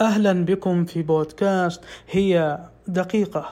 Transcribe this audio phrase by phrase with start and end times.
[0.00, 1.80] أهلا بكم في بودكاست.
[2.10, 3.50] هي دقيقة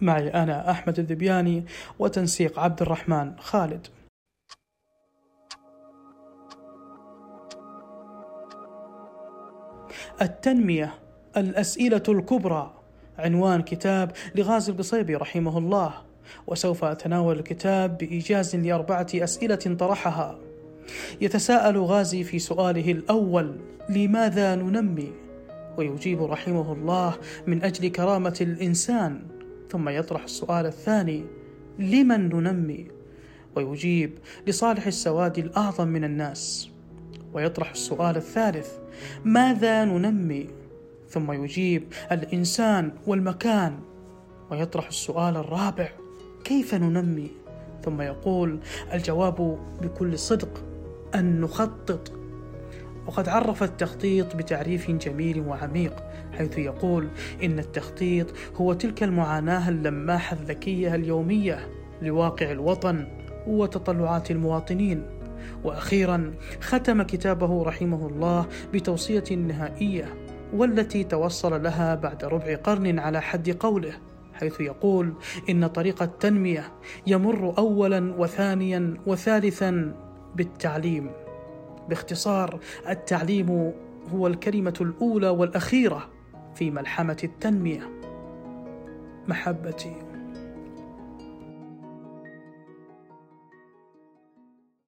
[0.00, 1.64] معي أنا أحمد الذبياني
[1.98, 3.86] وتنسيق عبد الرحمن خالد.
[10.22, 10.94] التنمية
[11.36, 12.74] الأسئلة الكبرى
[13.18, 15.94] عنوان كتاب لغازي القصيبي رحمه الله
[16.46, 20.38] وسوف أتناول الكتاب بإيجاز لأربعة أسئلة طرحها.
[21.20, 23.56] يتساءل غازي في سؤاله الأول
[23.88, 25.12] لماذا ننمي؟
[25.78, 27.14] ويجيب رحمه الله
[27.46, 29.22] من أجل كرامة الإنسان
[29.70, 31.24] ثم يطرح السؤال الثاني
[31.78, 32.88] لمن ننمي؟
[33.56, 36.70] ويجيب لصالح السواد الأعظم من الناس.
[37.34, 38.68] ويطرح السؤال الثالث
[39.24, 40.46] ماذا ننمي؟
[41.08, 43.78] ثم يجيب الإنسان والمكان.
[44.50, 45.88] ويطرح السؤال الرابع
[46.44, 47.30] كيف ننمي؟
[47.84, 48.58] ثم يقول
[48.92, 50.64] الجواب بكل صدق
[51.14, 52.21] أن نخطط.
[53.06, 56.02] وقد عرف التخطيط بتعريف جميل وعميق
[56.32, 57.08] حيث يقول
[57.42, 61.68] إن التخطيط هو تلك المعاناة اللماحة الذكية اليومية
[62.02, 63.06] لواقع الوطن
[63.46, 65.02] وتطلعات المواطنين
[65.64, 70.14] وأخيرا ختم كتابه رحمه الله بتوصية نهائية
[70.54, 73.92] والتي توصل لها بعد ربع قرن على حد قوله
[74.34, 75.12] حيث يقول
[75.50, 76.72] إن طريق التنمية
[77.06, 79.94] يمر اولا وثانيا وثالثا
[80.36, 81.10] بالتعليم
[81.88, 83.72] باختصار التعليم
[84.14, 86.10] هو الكلمة الأولى والأخيرة
[86.54, 87.90] في ملحمة التنمية.
[89.28, 89.96] محبتي.